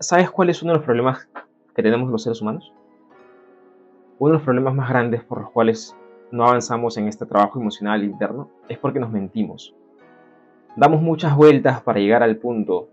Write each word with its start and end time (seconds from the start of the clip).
¿Sabes 0.00 0.30
cuál 0.30 0.48
es 0.48 0.62
uno 0.62 0.70
de 0.70 0.78
los 0.78 0.84
problemas 0.84 1.28
que 1.74 1.82
tenemos 1.82 2.08
los 2.08 2.22
seres 2.22 2.40
humanos? 2.40 2.72
Uno 4.20 4.30
de 4.30 4.38
los 4.38 4.44
problemas 4.44 4.72
más 4.72 4.88
grandes 4.88 5.24
por 5.24 5.40
los 5.40 5.50
cuales 5.50 5.96
no 6.30 6.44
avanzamos 6.44 6.96
en 6.98 7.08
este 7.08 7.26
trabajo 7.26 7.58
emocional 7.58 8.04
interno 8.04 8.48
es 8.68 8.78
porque 8.78 9.00
nos 9.00 9.10
mentimos. 9.10 9.74
Damos 10.76 11.02
muchas 11.02 11.34
vueltas 11.36 11.82
para 11.82 11.98
llegar 11.98 12.22
al 12.22 12.36
punto. 12.36 12.88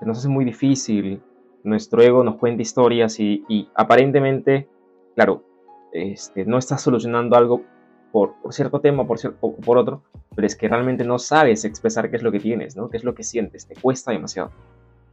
que 0.00 0.06
nos 0.06 0.18
hace 0.18 0.28
muy 0.28 0.44
difícil. 0.44 1.22
Nuestro 1.62 2.02
ego 2.02 2.24
nos 2.24 2.34
cuenta 2.34 2.62
historias 2.62 3.20
y, 3.20 3.70
aparentemente, 3.76 4.68
claro, 5.14 5.44
este, 5.92 6.46
no 6.46 6.58
estás 6.58 6.82
solucionando 6.82 7.36
algo 7.36 7.62
por, 8.10 8.34
cierto 8.50 8.80
tema 8.80 9.06
por 9.06 9.18
o 9.40 9.54
por 9.54 9.78
otro, 9.78 10.02
pero 10.34 10.48
es 10.48 10.56
que 10.56 10.66
realmente 10.66 11.04
no 11.04 11.20
sabes 11.20 11.64
expresar 11.64 12.10
qué 12.10 12.16
es 12.16 12.24
lo 12.24 12.32
que 12.32 12.40
tienes, 12.40 12.76
¿no? 12.76 12.90
qué 12.90 12.96
es 12.96 13.04
lo 13.04 13.14
que 13.14 13.22
sientes, 13.22 13.68
te 13.68 13.76
cuesta 13.76 14.10
demasiado. 14.10 14.50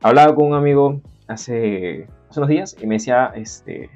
Hablaba 0.02 0.36
con 0.36 0.48
un 0.48 0.54
amigo 0.54 1.02
hace, 1.27 2.07
unos 2.36 2.50
días 2.50 2.75
y 2.82 2.86
me 2.86 2.96
decía, 2.96 3.32
este, 3.36 3.89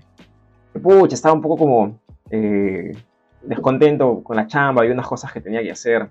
pucha, 0.82 1.14
estaba 1.14 1.34
un 1.34 1.42
poco 1.42 1.58
como 1.58 2.00
eh, 2.30 2.92
descontento 3.44 4.23
con 4.23 4.36
la 4.36 4.48
chamba, 4.48 4.86
y 4.86 4.90
unas 4.90 5.08
cosas 5.08 5.32
que 5.32 5.42
tenía 5.42 5.62
que 5.62 5.72
hacer. 5.72 6.09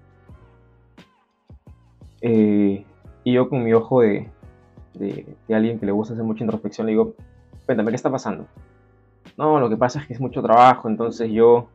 Eh, 2.21 2.85
y 3.25 3.33
yo 3.33 3.49
con 3.49 3.65
mi 3.65 3.73
ojo 3.73 4.03
de, 4.03 4.29
de, 4.95 5.37
alguien 5.55 5.79
que 5.79 5.87
le 5.87 5.93
gusta 5.93 6.15
hacer 6.15 6.25
mucha 6.25 6.45
introspección, 6.45 6.87
le 6.87 6.93
digo, 6.93 7.15
cuéntame, 7.67 7.91
¿qué 7.91 7.97
está 7.97 8.11
pasando? 8.11 8.47
No, 9.37 9.59
lo 9.59 9.69
que 9.69 9.77
pasa 9.77 10.01
es 10.01 10.07
que 10.07 10.15
es 10.15 10.21
mucho 10.21 10.43
trabajo, 10.43 10.89
entonces 10.89 11.31
yo 11.31 11.69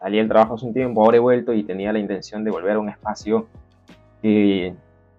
salí 0.00 0.18
del 0.18 0.28
trabajo 0.28 0.54
hace 0.54 0.66
un 0.66 0.74
tiempo, 0.74 1.02
ahora 1.02 1.16
he 1.16 1.20
vuelto 1.20 1.52
y 1.52 1.62
tenía 1.62 1.92
la 1.92 1.98
intención 1.98 2.44
de 2.44 2.50
volver 2.50 2.72
a 2.72 2.78
un 2.80 2.88
espacio 2.88 3.46
que, 4.20 4.74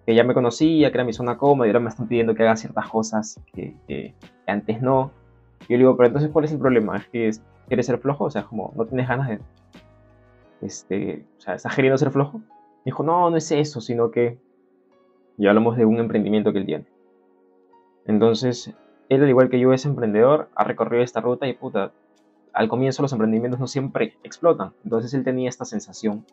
que 0.06 0.14
ya 0.14 0.24
me 0.24 0.34
conocía, 0.34 0.90
que 0.90 0.96
era 0.96 1.04
mi 1.04 1.12
zona 1.12 1.36
cómoda 1.36 1.66
y 1.66 1.70
ahora 1.70 1.80
me 1.80 1.88
están 1.88 2.06
pidiendo 2.06 2.34
que 2.34 2.44
haga 2.44 2.56
ciertas 2.56 2.88
cosas 2.88 3.40
que, 3.52 4.14
antes 4.46 4.80
no. 4.80 5.10
Y 5.62 5.72
yo 5.72 5.76
le 5.76 5.78
digo, 5.78 5.96
pero 5.96 6.06
entonces, 6.06 6.30
¿cuál 6.30 6.44
es 6.44 6.52
el 6.52 6.58
problema? 6.58 6.96
¿Es 6.96 7.06
que 7.08 7.30
quieres 7.66 7.86
ser 7.86 7.98
flojo? 7.98 8.24
O 8.24 8.30
sea, 8.30 8.44
como 8.44 8.72
no 8.76 8.86
tienes 8.86 9.08
ganas 9.08 9.28
de... 9.28 9.40
Este, 10.62 11.26
o 11.36 11.40
sea, 11.40 11.54
¿estás 11.54 11.74
queriendo 11.74 11.98
ser 11.98 12.10
flojo? 12.10 12.40
dijo, 12.84 13.02
no, 13.02 13.28
no 13.30 13.36
es 13.36 13.50
eso, 13.50 13.80
sino 13.80 14.12
que 14.12 14.38
ya 15.36 15.50
hablamos 15.50 15.76
de 15.76 15.84
un 15.84 15.98
emprendimiento 15.98 16.52
que 16.52 16.60
él 16.60 16.66
tiene. 16.66 16.84
Entonces, 18.06 18.72
él, 19.08 19.22
al 19.22 19.28
igual 19.28 19.50
que 19.50 19.58
yo, 19.58 19.72
es 19.72 19.84
emprendedor, 19.84 20.48
ha 20.54 20.62
recorrido 20.62 21.02
esta 21.02 21.20
ruta 21.20 21.48
y 21.48 21.54
puta, 21.54 21.90
al 22.52 22.68
comienzo 22.68 23.02
los 23.02 23.12
emprendimientos 23.12 23.58
no 23.58 23.66
siempre 23.66 24.14
explotan. 24.22 24.72
Entonces 24.84 25.12
él 25.14 25.24
tenía 25.24 25.48
esta 25.48 25.64
sensación 25.64 26.24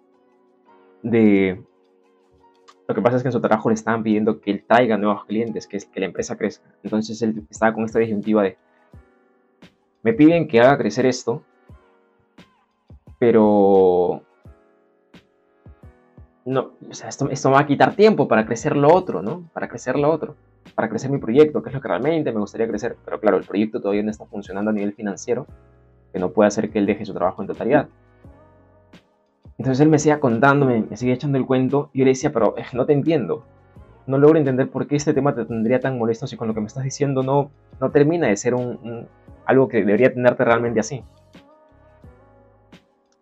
de... 1.01 1.63
Lo 2.87 2.95
que 2.95 3.01
pasa 3.01 3.17
es 3.17 3.23
que 3.23 3.29
en 3.29 3.33
su 3.33 3.41
trabajo 3.41 3.69
le 3.69 3.75
estaban 3.75 4.03
pidiendo 4.03 4.41
que 4.41 4.51
él 4.51 4.65
traiga 4.67 4.97
nuevos 4.97 5.25
clientes, 5.25 5.67
que, 5.67 5.77
que 5.77 5.99
la 5.99 6.07
empresa 6.07 6.35
crezca. 6.37 6.69
Entonces 6.83 7.21
él 7.21 7.45
estaba 7.49 7.73
con 7.73 7.85
esta 7.85 7.99
disyuntiva 7.99 8.43
de... 8.43 8.57
Me 10.01 10.13
piden 10.13 10.47
que 10.47 10.59
haga 10.59 10.77
crecer 10.77 11.05
esto, 11.05 11.43
pero... 13.19 14.21
No, 16.45 16.73
o 16.89 16.93
sea, 16.93 17.07
esto, 17.07 17.29
esto 17.29 17.49
me 17.49 17.55
va 17.55 17.61
a 17.61 17.67
quitar 17.67 17.95
tiempo 17.95 18.27
para 18.27 18.45
crecer 18.45 18.75
lo 18.75 18.93
otro, 18.93 19.21
¿no? 19.21 19.49
Para 19.53 19.69
crecer 19.69 19.97
lo 19.97 20.11
otro 20.11 20.35
para 20.75 20.89
crecer 20.89 21.11
mi 21.11 21.19
proyecto, 21.19 21.61
que 21.61 21.69
es 21.69 21.75
lo 21.75 21.81
que 21.81 21.87
realmente 21.87 22.31
me 22.31 22.39
gustaría 22.39 22.67
crecer. 22.67 22.97
Pero 23.05 23.19
claro, 23.19 23.37
el 23.37 23.43
proyecto 23.43 23.79
todavía 23.79 24.03
no 24.03 24.11
está 24.11 24.25
funcionando 24.25 24.71
a 24.71 24.73
nivel 24.73 24.93
financiero 24.93 25.45
que 26.11 26.19
no 26.19 26.31
puede 26.31 26.47
hacer 26.47 26.69
que 26.69 26.79
él 26.79 26.85
deje 26.85 27.05
su 27.05 27.13
trabajo 27.13 27.41
en 27.41 27.47
totalidad. 27.47 27.89
Entonces 29.57 29.81
él 29.81 29.89
me 29.89 29.99
seguía 29.99 30.19
contándome, 30.19 30.85
me 30.89 30.97
seguía 30.97 31.13
echando 31.13 31.37
el 31.37 31.45
cuento 31.45 31.89
y 31.93 31.99
yo 31.99 32.05
le 32.05 32.11
decía, 32.11 32.31
pero 32.31 32.55
no 32.73 32.85
te 32.85 32.93
entiendo. 32.93 33.45
No 34.05 34.17
logro 34.17 34.37
entender 34.37 34.69
por 34.69 34.87
qué 34.87 34.95
este 34.95 35.13
tema 35.13 35.33
te 35.33 35.45
tendría 35.45 35.79
tan 35.79 35.97
molesto 35.97 36.27
si 36.27 36.35
con 36.35 36.47
lo 36.47 36.53
que 36.53 36.59
me 36.59 36.67
estás 36.67 36.83
diciendo 36.83 37.23
no, 37.23 37.51
no 37.79 37.91
termina 37.91 38.27
de 38.27 38.35
ser 38.35 38.55
un, 38.55 39.07
algo 39.45 39.67
que 39.67 39.77
debería 39.77 40.13
tenerte 40.13 40.43
realmente 40.43 40.79
así. 40.79 41.03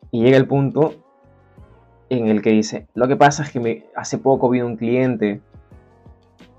Y 0.09 0.23
llega 0.23 0.37
el 0.37 0.47
punto 0.47 0.95
en 2.09 2.27
el 2.27 2.41
que 2.41 2.49
dice, 2.49 2.87
lo 2.93 3.07
que 3.07 3.15
pasa 3.15 3.43
es 3.43 3.51
que 3.51 3.59
me, 3.59 3.85
hace 3.95 4.17
poco 4.17 4.49
vino 4.49 4.65
un 4.65 4.75
cliente 4.75 5.41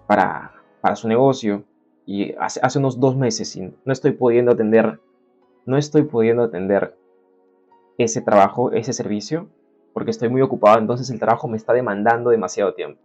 para, 0.06 0.52
para 0.80 0.96
su 0.96 1.08
negocio 1.08 1.64
y 2.06 2.34
hace, 2.36 2.60
hace 2.62 2.78
unos 2.78 3.00
dos 3.00 3.16
meses 3.16 3.54
y 3.56 3.60
no 3.84 3.92
estoy 3.92 4.12
pudiendo 4.12 4.52
atender 4.52 4.98
no 5.64 5.76
estoy 5.76 6.02
pudiendo 6.02 6.42
atender 6.42 6.96
ese 7.98 8.20
trabajo, 8.20 8.72
ese 8.72 8.92
servicio, 8.92 9.48
porque 9.92 10.10
estoy 10.10 10.28
muy 10.28 10.42
ocupado, 10.42 10.78
entonces 10.78 11.10
el 11.10 11.18
trabajo 11.18 11.48
me 11.48 11.56
está 11.56 11.72
demandando 11.72 12.30
demasiado 12.30 12.74
tiempo. 12.74 13.00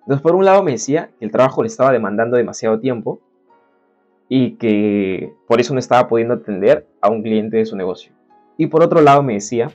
Entonces, 0.00 0.22
por 0.22 0.34
un 0.34 0.44
lado 0.44 0.62
me 0.62 0.72
decía 0.72 1.10
que 1.18 1.24
el 1.24 1.30
trabajo 1.30 1.62
le 1.62 1.68
estaba 1.68 1.92
demandando 1.92 2.36
demasiado 2.36 2.80
tiempo 2.80 3.20
y 4.28 4.52
que 4.56 5.32
por 5.46 5.60
eso 5.60 5.74
no 5.74 5.78
estaba 5.78 6.08
pudiendo 6.08 6.34
atender 6.34 6.86
a 7.00 7.10
un 7.10 7.22
cliente 7.22 7.58
de 7.58 7.66
su 7.66 7.76
negocio. 7.76 8.12
Y 8.56 8.66
por 8.66 8.82
otro 8.82 9.00
lado 9.00 9.22
me 9.22 9.34
decía 9.34 9.70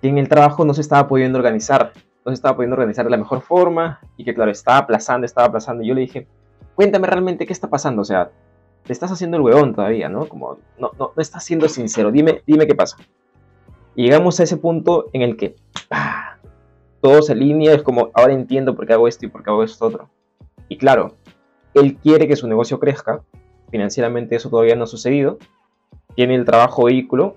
que 0.00 0.08
en 0.08 0.18
el 0.18 0.28
trabajo 0.28 0.64
no 0.64 0.72
se 0.72 0.80
estaba 0.80 1.08
pudiendo 1.08 1.38
organizar, 1.38 1.92
no 2.24 2.30
se 2.30 2.34
estaba 2.34 2.56
pudiendo 2.56 2.74
organizar 2.74 3.04
de 3.04 3.10
la 3.10 3.16
mejor 3.16 3.40
forma 3.42 4.00
y 4.16 4.24
que 4.24 4.34
claro, 4.34 4.50
estaba 4.50 4.78
aplazando, 4.78 5.26
estaba 5.26 5.48
aplazando. 5.48 5.82
Y 5.82 5.88
yo 5.88 5.94
le 5.94 6.02
dije, 6.02 6.26
cuéntame 6.74 7.06
realmente 7.06 7.46
qué 7.46 7.52
está 7.52 7.68
pasando, 7.68 8.02
o 8.02 8.04
sea, 8.04 8.30
te 8.84 8.92
estás 8.92 9.10
haciendo 9.10 9.36
el 9.36 9.42
huevón 9.42 9.74
todavía, 9.74 10.08
¿no? 10.08 10.26
Como 10.28 10.58
no, 10.78 10.92
no, 10.98 11.12
no 11.16 11.22
estás 11.22 11.44
siendo 11.44 11.68
sincero, 11.68 12.10
dime, 12.12 12.42
dime 12.46 12.66
qué 12.66 12.74
pasa. 12.74 12.96
Llegamos 13.96 14.38
a 14.38 14.42
ese 14.42 14.58
punto 14.58 15.06
en 15.14 15.22
el 15.22 15.36
que 15.36 15.56
todo 17.00 17.22
se 17.22 17.32
alinea, 17.32 17.72
es 17.74 17.82
como, 17.82 18.10
ahora 18.12 18.34
entiendo 18.34 18.76
por 18.76 18.86
qué 18.86 18.92
hago 18.92 19.08
esto 19.08 19.24
y 19.24 19.30
por 19.30 19.42
qué 19.42 19.50
hago 19.50 19.64
esto 19.64 19.86
otro. 19.86 20.10
Y 20.68 20.76
claro, 20.76 21.16
él 21.72 21.96
quiere 21.96 22.28
que 22.28 22.36
su 22.36 22.46
negocio 22.46 22.78
crezca, 22.78 23.22
financieramente 23.70 24.36
eso 24.36 24.50
todavía 24.50 24.76
no 24.76 24.84
ha 24.84 24.86
sucedido, 24.86 25.38
tiene 26.14 26.34
el 26.34 26.44
trabajo 26.44 26.84
vehículo, 26.84 27.36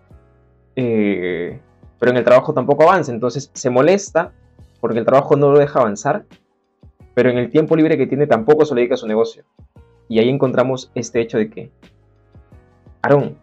eh, 0.75 1.59
pero 1.97 2.11
en 2.11 2.17
el 2.17 2.23
trabajo 2.25 2.53
tampoco 2.53 2.83
avanza, 2.83 3.13
entonces 3.13 3.51
se 3.53 3.69
molesta 3.69 4.33
porque 4.81 4.99
el 4.99 5.05
trabajo 5.05 5.37
no 5.37 5.51
lo 5.51 5.59
deja 5.59 5.79
avanzar, 5.79 6.25
pero 7.13 7.29
en 7.29 7.37
el 7.37 7.49
tiempo 7.49 7.75
libre 7.75 7.97
que 7.97 8.07
tiene 8.07 8.27
tampoco 8.27 8.65
se 8.65 8.75
le 8.75 8.81
dedica 8.81 8.95
a 8.95 8.97
su 8.97 9.07
negocio. 9.07 9.43
Y 10.07 10.19
ahí 10.19 10.29
encontramos 10.29 10.91
este 10.95 11.21
hecho 11.21 11.37
de 11.37 11.49
que, 11.49 11.71
Aaron, 13.01 13.37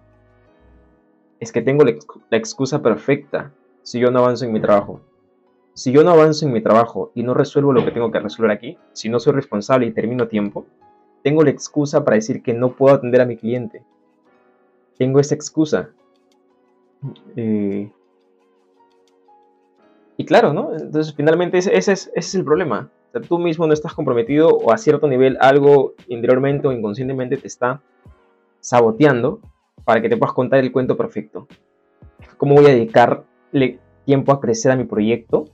es 1.41 1.53
que 1.53 1.63
tengo 1.63 1.85
la, 1.85 1.93
excusa 2.37 2.83
perfecta 2.83 3.53
si 3.83 4.01
yo 4.01 4.11
no 4.11 4.21
avanzo 4.21 4.45
en 4.45 4.53
mi 4.53 4.61
trabajo. 4.61 5.01
Si 5.75 5.93
yo 5.93 6.03
no 6.03 6.11
avanzo 6.11 6.47
en 6.47 6.53
mi 6.53 6.63
trabajo 6.63 7.13
y 7.15 7.23
no 7.23 7.35
resuelvo 7.35 7.73
lo 7.73 7.85
que 7.85 7.91
tengo 7.91 8.11
que 8.11 8.21
resolver 8.21 8.51
aquí, 8.51 8.79
si 8.93 9.09
no 9.09 9.21
soy 9.21 9.35
responsable 9.35 9.87
y 9.87 9.93
termino 9.93 10.29
tiempo, 10.29 10.67
tengo 11.23 11.43
la 11.43 11.51
excusa 11.51 12.05
para 12.05 12.17
decir 12.17 12.43
que 12.43 12.55
no 12.55 12.73
puedo 12.73 12.95
atender 12.95 13.21
a 13.21 13.27
mi 13.27 13.37
cliente. 13.37 13.83
Tengo 14.97 15.21
esa 15.21 15.35
excusa. 15.35 15.91
Eh, 17.37 17.91
y 20.17 20.25
claro, 20.25 20.55
¿no? 20.55 20.75
Entonces, 20.75 21.15
finalmente 21.15 21.59
ese, 21.59 21.77
es, 21.77 21.89
ese 21.89 22.11
es 22.15 22.35
el 22.35 22.45
problema 22.45 22.91
tú 23.21 23.39
mismo 23.39 23.67
no 23.67 23.73
estás 23.73 23.95
comprometido 23.95 24.49
o 24.49 24.73
a 24.73 24.79
cierto 24.79 25.09
nivel 25.09 25.37
algo 25.41 25.95
interiormente 26.09 26.69
o 26.69 26.73
inconscientemente 26.73 27.37
te 27.37 27.47
está 27.47 27.81
saboteando 28.61 29.41
para 29.85 30.01
que 30.01 30.09
te 30.09 30.17
puedas 30.17 30.35
contar 30.35 30.61
el 30.61 30.73
cuento 30.73 30.97
perfecto. 30.97 31.47
¿Cómo 32.37 32.55
voy 32.55 32.67
a 32.67 32.71
dedicarle 32.71 33.79
tiempo 34.05 34.33
a 34.33 34.41
crecer 34.41 34.73
a 34.73 34.77
mi 34.77 34.85
proyecto 34.85 35.47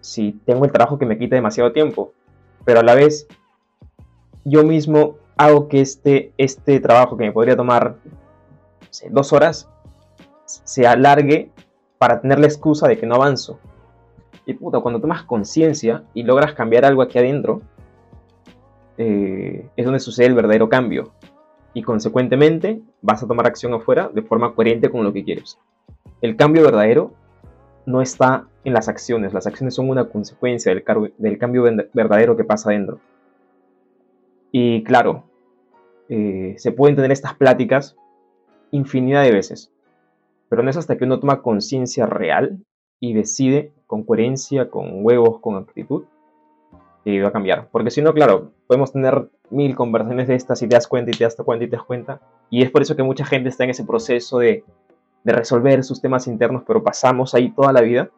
si 0.00 0.32
tengo 0.44 0.64
el 0.64 0.72
trabajo 0.72 0.98
que 0.98 1.06
me 1.06 1.18
quita 1.18 1.36
demasiado 1.36 1.72
tiempo? 1.72 2.12
Pero 2.64 2.80
a 2.80 2.82
la 2.82 2.94
vez, 2.94 3.26
yo 4.44 4.64
mismo 4.64 5.16
hago 5.36 5.68
que 5.68 5.80
este, 5.80 6.32
este 6.36 6.80
trabajo 6.80 7.16
que 7.16 7.24
me 7.24 7.32
podría 7.32 7.56
tomar 7.56 7.96
dos 9.10 9.32
horas 9.32 9.68
se 10.44 10.86
alargue 10.86 11.50
para 11.98 12.20
tener 12.20 12.38
la 12.38 12.46
excusa 12.46 12.88
de 12.88 12.98
que 12.98 13.06
no 13.06 13.16
avanzo. 13.16 13.58
Y 14.46 14.54
puta, 14.54 14.80
cuando 14.80 15.00
tomas 15.00 15.24
conciencia 15.24 16.04
y 16.14 16.22
logras 16.22 16.54
cambiar 16.54 16.84
algo 16.84 17.02
aquí 17.02 17.18
adentro, 17.18 17.60
eh, 18.96 19.68
es 19.76 19.84
donde 19.84 20.00
sucede 20.00 20.26
el 20.26 20.34
verdadero 20.34 20.68
cambio. 20.68 21.12
Y 21.74 21.82
consecuentemente 21.82 22.80
vas 23.02 23.22
a 23.22 23.26
tomar 23.26 23.46
acción 23.46 23.74
afuera 23.74 24.10
de 24.12 24.22
forma 24.22 24.54
coherente 24.54 24.90
con 24.90 25.04
lo 25.04 25.12
que 25.12 25.24
quieres. 25.24 25.58
El 26.20 26.36
cambio 26.36 26.62
verdadero 26.62 27.12
no 27.86 28.02
está 28.02 28.48
en 28.64 28.72
las 28.72 28.88
acciones, 28.88 29.32
las 29.32 29.46
acciones 29.46 29.74
son 29.74 29.88
una 29.88 30.08
consecuencia 30.08 30.74
del, 30.74 31.38
cambio 31.38 31.64
verdadero 31.92 32.36
que 32.36 32.44
pasa 32.44 32.70
adentro. 32.70 33.00
Y 34.52 34.82
claro, 34.84 35.24
eh, 36.08 36.54
se 36.58 36.72
pueden 36.72 36.96
tener 36.96 37.12
estas 37.12 37.34
pláticas 37.34 37.96
infinidad 38.70 39.22
de 39.22 39.32
veces, 39.32 39.72
pero 40.48 40.62
no 40.62 40.70
es 40.70 40.76
hasta 40.76 40.96
que 40.96 41.04
uno 41.04 41.20
toma 41.20 41.42
conciencia 41.42 42.06
real 42.06 42.58
y 43.00 43.14
decide 43.14 43.72
con 43.86 44.04
coherencia, 44.04 44.70
con 44.70 45.04
huevos, 45.04 45.40
con 45.40 45.56
actitud, 45.56 46.04
que 47.12 47.22
va 47.22 47.28
a 47.28 47.32
cambiar. 47.32 47.68
Porque 47.70 47.90
si 47.90 48.02
no, 48.02 48.12
claro, 48.12 48.52
podemos 48.66 48.92
tener 48.92 49.30
mil 49.50 49.74
conversaciones 49.74 50.28
de 50.28 50.34
estas 50.34 50.60
y 50.62 50.68
te 50.68 50.74
das 50.74 50.86
cuenta 50.86 51.10
y 51.10 51.14
te 51.14 51.24
das 51.24 51.36
cuenta 51.36 51.64
y 51.64 51.68
te 51.68 51.76
das 51.76 51.84
cuenta. 51.84 52.20
Y 52.50 52.62
es 52.62 52.70
por 52.70 52.82
eso 52.82 52.96
que 52.96 53.02
mucha 53.02 53.24
gente 53.24 53.48
está 53.48 53.64
en 53.64 53.70
ese 53.70 53.84
proceso 53.84 54.38
de, 54.38 54.62
de 55.24 55.32
resolver 55.32 55.82
sus 55.84 56.02
temas 56.02 56.26
internos, 56.26 56.64
pero 56.66 56.82
pasamos 56.82 57.34
ahí 57.34 57.50
toda 57.50 57.72
la 57.72 57.80
vida, 57.80 58.10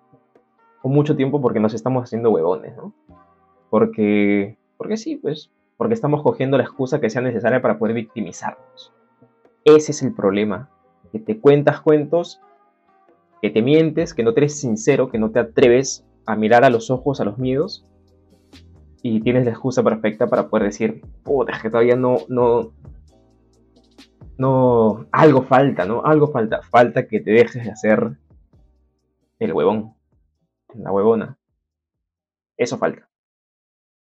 con 0.82 0.92
mucho 0.92 1.14
tiempo, 1.14 1.40
porque 1.40 1.60
nos 1.60 1.72
estamos 1.72 2.02
haciendo 2.02 2.30
huevones, 2.30 2.76
¿no? 2.76 2.92
Porque, 3.68 4.56
porque 4.76 4.96
sí, 4.96 5.16
pues 5.16 5.50
porque 5.76 5.94
estamos 5.94 6.22
cogiendo 6.22 6.58
la 6.58 6.64
excusa 6.64 7.00
que 7.00 7.08
sea 7.08 7.22
necesaria 7.22 7.62
para 7.62 7.78
poder 7.78 7.94
victimizarnos. 7.94 8.92
Ese 9.64 9.92
es 9.92 10.02
el 10.02 10.12
problema, 10.12 10.68
que 11.10 11.18
te 11.18 11.38
cuentas 11.38 11.80
cuentos, 11.80 12.40
que 13.40 13.48
te 13.48 13.62
mientes, 13.62 14.12
que 14.12 14.22
no 14.22 14.34
te 14.34 14.40
eres 14.40 14.60
sincero, 14.60 15.10
que 15.10 15.18
no 15.18 15.30
te 15.30 15.38
atreves 15.38 16.04
a 16.26 16.36
mirar 16.36 16.64
a 16.64 16.70
los 16.70 16.90
ojos 16.90 17.20
a 17.20 17.24
los 17.24 17.38
miedos 17.38 17.86
y 19.02 19.20
tienes 19.20 19.44
la 19.44 19.52
excusa 19.52 19.82
perfecta 19.82 20.26
para 20.26 20.48
poder 20.48 20.66
decir, 20.66 21.02
puta, 21.22 21.52
es 21.52 21.62
que 21.62 21.70
todavía 21.70 21.96
no, 21.96 22.18
no, 22.28 22.72
no, 24.38 25.06
algo 25.12 25.42
falta, 25.42 25.84
¿no? 25.84 26.04
Algo 26.04 26.28
falta, 26.28 26.62
falta 26.62 27.06
que 27.06 27.20
te 27.20 27.30
dejes 27.30 27.64
de 27.64 27.70
hacer 27.70 28.18
el 29.38 29.52
huevón, 29.52 29.94
la 30.74 30.92
huevona. 30.92 31.38
Eso 32.56 32.78
falta. 32.78 33.09